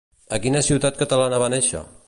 [0.37, 1.87] A quina ciutat catalana va néixer?